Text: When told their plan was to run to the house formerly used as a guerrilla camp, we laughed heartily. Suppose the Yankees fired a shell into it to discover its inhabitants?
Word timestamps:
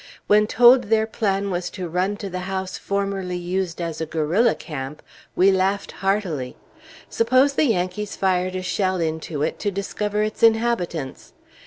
When 0.25 0.47
told 0.47 0.85
their 0.85 1.05
plan 1.05 1.51
was 1.51 1.69
to 1.77 1.87
run 1.87 2.17
to 2.17 2.27
the 2.31 2.39
house 2.49 2.75
formerly 2.75 3.37
used 3.37 3.79
as 3.79 4.01
a 4.01 4.07
guerrilla 4.07 4.55
camp, 4.55 5.03
we 5.35 5.51
laughed 5.51 5.91
heartily. 5.91 6.55
Suppose 7.07 7.53
the 7.53 7.65
Yankees 7.65 8.15
fired 8.15 8.55
a 8.55 8.63
shell 8.63 8.99
into 8.99 9.43
it 9.43 9.59
to 9.59 9.69
discover 9.69 10.23
its 10.23 10.41
inhabitants? 10.41 11.33